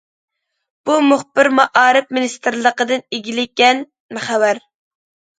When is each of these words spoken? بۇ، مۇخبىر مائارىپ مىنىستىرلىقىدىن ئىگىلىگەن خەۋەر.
بۇ، 0.89 0.93
مۇخبىر 1.09 1.49
مائارىپ 1.59 2.07
مىنىستىرلىقىدىن 2.17 3.03
ئىگىلىگەن 3.17 3.83
خەۋەر. 4.29 4.63